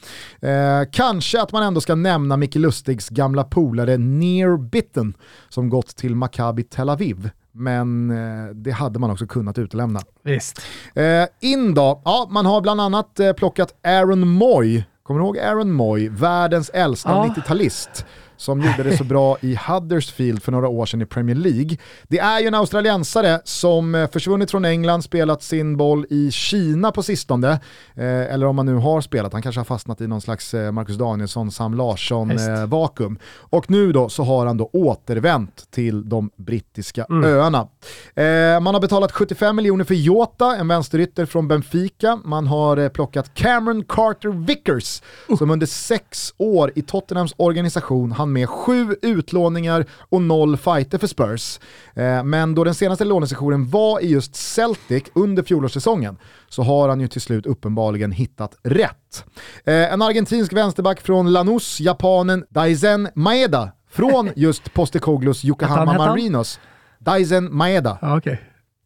[0.49, 5.15] Eh, kanske att man ändå ska nämna Micke Lustigs gamla polare Near Bitten
[5.49, 10.01] som gått till Maccabi Tel Aviv men eh, det hade man också kunnat utelämna.
[10.23, 10.61] Visst.
[10.95, 15.39] Eh, in då, ja man har bland annat eh, plockat Aaron Moy, kommer du ihåg
[15.39, 17.35] Aaron Moy, världens äldsta ja.
[17.37, 18.07] 90-talist?
[18.39, 21.77] Som gjorde det så bra i Huddersfield för några år sedan i Premier League.
[22.09, 26.93] Det är ju en australiensare som eh, försvunnit från England, spelat sin boll i Kina
[26.93, 27.51] på sistone,
[27.95, 30.73] eh, eller om man nu har spelat, han kanske har fastnat i någon slags eh,
[30.73, 33.13] Marcus Danielsson, Sam Larsson-vakuum.
[33.13, 37.25] Eh, och nu då så har han då återvänt till de brittiska mm.
[37.25, 37.69] öarna.
[38.15, 42.21] Eh, man har betalat 75 miljoner för Jota, en vänsterytter från Benfica.
[42.25, 45.37] Man har plockat Cameron Carter Vickers, uh.
[45.37, 51.07] som under sex år i Tottenhams organisation han med sju utlåningar och noll fighter för
[51.07, 51.61] Spurs.
[51.95, 57.01] Eh, men då den senaste lånesessionen var i just Celtic under fjolårssäsongen så har han
[57.01, 59.25] ju till slut uppenbarligen hittat rätt.
[59.65, 66.61] Eh, en argentinsk vänsterback från Lanús, japanen Daizen Maeda, från just Postecoglus Yokohama Marinos.
[66.99, 67.99] Daizen Maeda.
[68.03, 68.37] Ah, okay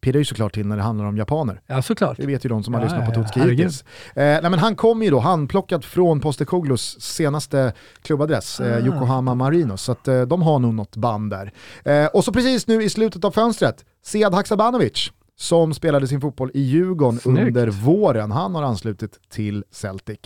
[0.03, 1.61] pirrar ju såklart till när det handlar om japaner.
[1.67, 2.17] Ja, såklart.
[2.17, 3.81] Det vet ju de som har ja, lyssnat på Tutski ja, hittills.
[3.81, 8.79] Eh, nej, men han kom ju då handplockad från Postecoglus senaste klubbadress, eh, ah.
[8.79, 11.53] eh, Yokohama Marinos, så att, eh, de har nog något band där.
[11.85, 16.51] Eh, och så precis nu i slutet av fönstret, Sead Haksabanovic, som spelade sin fotboll
[16.53, 17.47] i Djurgården Snyggt.
[17.47, 18.31] under våren.
[18.31, 20.19] Han har anslutit till Celtic.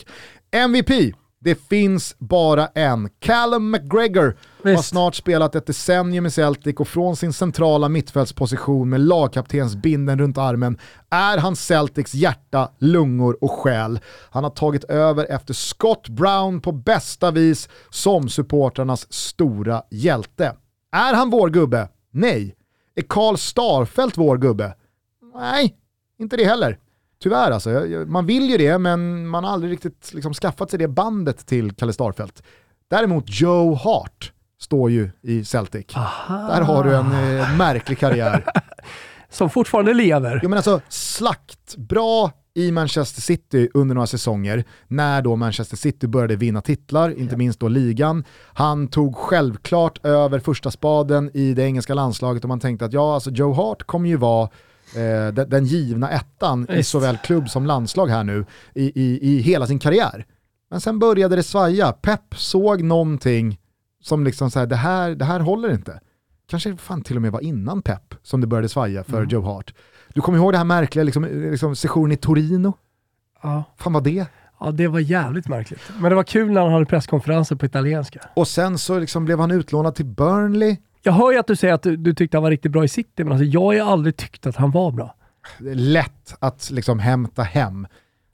[0.51, 1.13] MVP
[1.47, 3.09] det finns bara en.
[3.19, 4.75] Callum McGregor Visst.
[4.75, 10.37] har snart spelat ett decennium i Celtic och från sin centrala mittfältsposition med lagkaptensbinden runt
[10.37, 10.77] armen
[11.09, 13.99] är han Celtics hjärta, lungor och själ.
[14.29, 20.53] Han har tagit över efter Scott Brown på bästa vis som supportrarnas stora hjälte.
[20.91, 21.89] Är han vår gubbe?
[22.11, 22.55] Nej.
[22.95, 24.75] Är Karl Starfelt vår gubbe?
[25.35, 25.75] Nej,
[26.19, 26.79] inte det heller.
[27.23, 27.69] Tyvärr alltså,
[28.07, 31.71] man vill ju det men man har aldrig riktigt liksom skaffat sig det bandet till
[31.71, 32.43] Kalle Starfelt.
[32.89, 35.85] Däremot Joe Hart står ju i Celtic.
[35.95, 36.47] Aha.
[36.47, 38.45] Där har du en eh, märklig karriär.
[39.29, 40.39] Som fortfarande lever.
[40.43, 46.35] Jo men alltså slaktbra i Manchester City under några säsonger, när då Manchester City började
[46.35, 47.37] vinna titlar, inte yeah.
[47.37, 48.23] minst då ligan.
[48.53, 53.13] Han tog självklart över första spaden i det engelska landslaget och man tänkte att ja,
[53.13, 54.49] alltså Joe Hart kommer ju vara
[54.95, 59.41] eh, den, den, givna ettan i såväl klubb som landslag här nu i, i, i
[59.41, 60.25] hela sin karriär.
[60.69, 61.91] Men sen började det svaja.
[61.91, 63.59] Pep såg någonting
[64.01, 65.99] som liksom så det här, det här håller inte.
[66.49, 69.29] Kanske fan till och med var innan Pep som det började svaja för mm.
[69.29, 69.73] Joe Hart.
[70.13, 72.73] Du kommer ihåg det här märkliga liksom, liksom, sessionen i Torino?
[73.43, 73.63] Ja.
[73.77, 74.25] Fan var det?
[74.59, 75.81] Ja, det var jävligt märkligt.
[75.99, 78.19] Men det var kul när han hade presskonferenser på italienska.
[78.33, 81.73] Och sen så liksom blev han utlånad till Burnley jag hör ju att du säger
[81.73, 83.79] att du, du tyckte han var riktigt bra i city, men alltså jag har ju
[83.79, 85.15] aldrig tyckt att han var bra.
[85.59, 87.87] Det är lätt att liksom hämta hem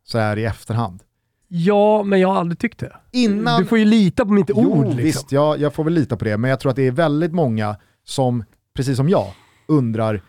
[0.04, 1.04] så här i efterhand.
[1.48, 2.96] Ja, men jag har aldrig tyckt det.
[3.12, 3.62] Innan...
[3.62, 4.86] Du får ju lita på mitt jo, ord.
[4.86, 5.04] Liksom.
[5.04, 7.34] Visst, jag, jag får väl lita på det, men jag tror att det är väldigt
[7.34, 8.44] många som,
[8.76, 9.28] precis som jag,
[9.68, 10.22] undrar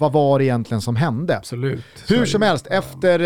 [0.00, 1.36] vad var det egentligen som hände?
[1.36, 1.84] Absolut.
[2.08, 3.20] Hur som helst, efter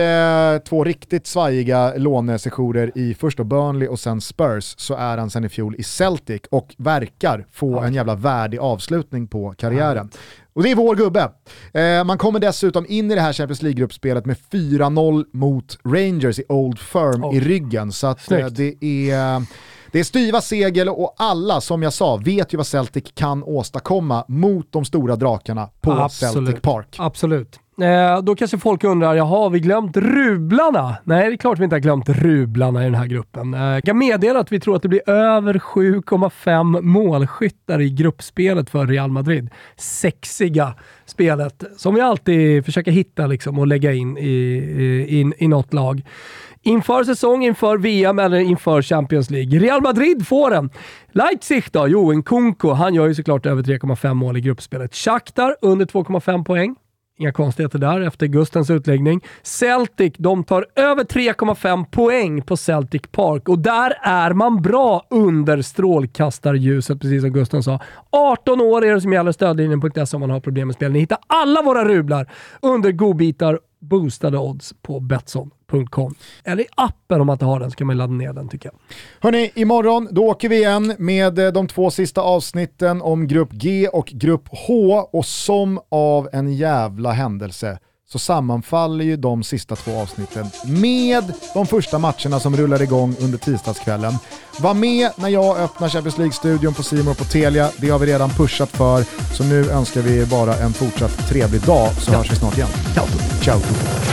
[0.55, 5.31] eh, två riktigt svajiga lånesessioner i först då Burnley och sen Spurs så är han
[5.31, 7.87] sen i fjol i Celtic och verkar få ja.
[7.87, 10.11] en jävla värdig avslutning på karriären.
[10.13, 10.19] Ja.
[10.53, 11.31] Och det är vår gubbe.
[11.73, 16.45] Eh, man kommer dessutom in i det här Champions League-gruppspelet med 4-0 mot Rangers i
[16.49, 17.37] Old Firm oh.
[17.37, 17.93] i ryggen.
[17.93, 19.43] Så att, eh, det är...
[19.95, 24.25] Det är styva segel och alla, som jag sa, vet ju vad Celtic kan åstadkomma
[24.29, 26.35] mot de stora drakarna på Absolut.
[26.35, 26.97] Celtic Park.
[26.99, 27.61] Absolut.
[27.81, 30.97] Eh, då kanske folk undrar, jaha, har vi glömt rublarna?
[31.05, 33.55] Nej, det är klart vi inte har glömt rublarna i den här gruppen.
[33.55, 38.71] Eh, jag kan meddela att vi tror att det blir över 7,5 målskyttar i gruppspelet
[38.71, 39.51] för Real Madrid.
[39.77, 40.75] Sexiga
[41.07, 45.73] spelet som vi alltid försöker hitta liksom, och lägga in i, i, in, i något
[45.73, 46.03] lag.
[46.67, 49.59] Inför säsong, inför VM eller inför Champions League.
[49.59, 50.71] Real Madrid får den.
[51.13, 51.89] Leipzig då?
[51.89, 52.73] Jo, en Kunko.
[52.73, 54.95] Han gör ju såklart över 3,5 mål i gruppspelet.
[54.95, 56.77] Shakhtar under 2,5 poäng.
[57.19, 59.21] Inga konstigheter där efter Gustens utläggning.
[59.43, 65.63] Celtic, de tar över 3,5 poäng på Celtic Park och där är man bra under
[65.63, 67.81] strålkastarljuset, precis som Gusten sa.
[68.11, 70.93] 18 år är det som gäller stödlinjen.se om man har problem med spel.
[70.93, 72.33] Ni hittar alla våra rublar
[72.63, 75.51] under godbitar boostade odds på Betsson.
[75.79, 76.15] Betsson.com.
[76.45, 78.69] Eller i appen om man inte har den så kan man ladda ner den tycker
[78.69, 78.79] jag.
[79.21, 84.07] Hörni, imorgon då åker vi igen med de två sista avsnitten om Grupp G och
[84.07, 90.47] Grupp H och som av en jävla händelse så sammanfaller ju de sista två avsnitten
[90.67, 94.13] med de första matcherna som rullar igång under tisdagskvällen.
[94.61, 97.71] Var med när jag öppnar Champions League-studion på Simon på Telia.
[97.77, 99.05] Det har vi redan pushat för,
[99.35, 102.19] så nu önskar vi bara en fortsatt trevlig dag så Ja.
[102.19, 102.69] hörs vi snart igen.
[102.95, 103.07] Ciao.
[103.43, 104.04] Ciao!